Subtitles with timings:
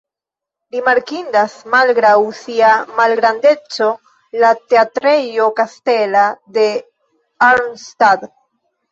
[0.75, 2.69] Rimarkindas, malgraŭ sia
[2.99, 3.89] malgrandeco,
[4.43, 6.23] la Teatrejo kastela
[6.57, 6.65] de
[7.49, 8.27] Arnstadt.